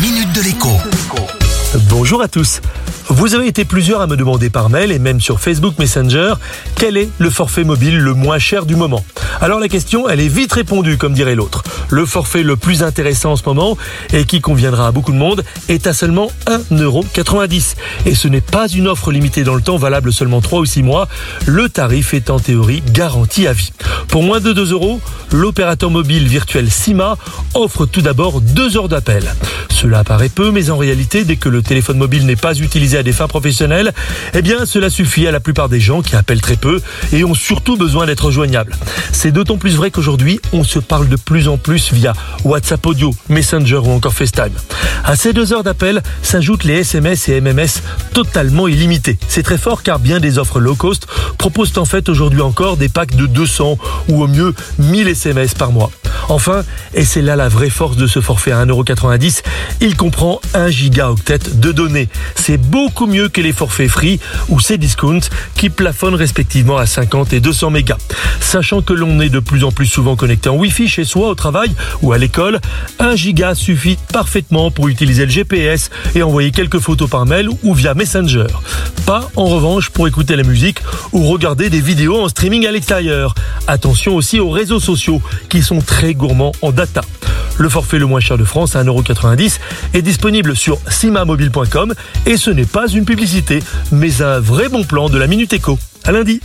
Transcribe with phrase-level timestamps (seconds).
[0.00, 0.68] minute de l'écho.
[1.88, 2.60] Bonjour à tous.
[3.10, 6.34] Vous avez été plusieurs à me demander par mail et même sur Facebook Messenger
[6.76, 9.02] quel est le forfait mobile le moins cher du moment?
[9.40, 11.62] Alors la question, elle est vite répondue comme dirait l'autre.
[11.88, 13.78] Le forfait le plus intéressant en ce moment
[14.12, 17.76] et qui conviendra à beaucoup de monde est à seulement 1,90€.
[18.04, 20.82] Et ce n'est pas une offre limitée dans le temps valable seulement 3 ou 6
[20.82, 21.08] mois.
[21.46, 23.72] Le tarif est en théorie garanti à vie.
[24.08, 25.00] Pour moins de 2 euros,
[25.32, 27.16] l'opérateur mobile virtuel Sima
[27.54, 29.34] offre tout d'abord 2 heures d'appel.
[29.70, 33.02] Cela paraît peu, mais en réalité, dès que le téléphone mobile n'est pas utilisé à
[33.02, 33.92] des fins professionnelles,
[34.34, 36.80] eh bien, cela suffit à la plupart des gens qui appellent très peu
[37.12, 38.76] et ont surtout besoin d'être joignables.
[39.12, 42.12] C'est d'autant plus vrai qu'aujourd'hui, on se parle de plus en plus via
[42.44, 44.52] WhatsApp audio, Messenger ou encore FaceTime.
[45.04, 49.18] À ces deux heures d'appel s'ajoutent les SMS et MMS totalement illimités.
[49.28, 51.06] C'est très fort car bien des offres low cost
[51.38, 53.78] proposent en fait aujourd'hui encore des packs de 200
[54.08, 55.90] ou au mieux 1000 SMS par mois.
[56.28, 56.62] Enfin,
[56.94, 59.42] et c'est là la vraie force de ce forfait à 1,90€,
[59.80, 62.08] il comprend 1 gigaoctet de données.
[62.34, 67.32] C'est beaucoup mieux que les forfaits free ou ces discounts qui plafonnent respectivement à 50
[67.32, 67.96] et 200 mégas.
[68.40, 71.34] Sachant que l'on est de plus en plus souvent connecté en Wi-Fi chez soi, au
[71.34, 71.70] travail
[72.02, 72.60] ou à l'école,
[72.98, 77.74] 1 giga suffit parfaitement pour utiliser le GPS et envoyer quelques photos par mail ou
[77.74, 78.46] via Messenger.
[79.08, 83.34] Pas en revanche pour écouter la musique ou regarder des vidéos en streaming à l'extérieur.
[83.66, 87.00] Attention aussi aux réseaux sociaux qui sont très gourmands en data.
[87.56, 89.60] Le forfait le moins cher de France à 1,90€
[89.94, 91.94] est disponible sur simamobile.com
[92.26, 93.60] et ce n'est pas une publicité,
[93.92, 95.78] mais un vrai bon plan de la Minute Éco.
[96.04, 96.42] À lundi.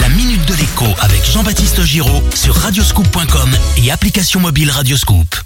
[0.00, 3.50] La minute de l'écho avec Jean-Baptiste Giraud sur radioscoop.com
[3.84, 5.45] et application mobile Radioscoop.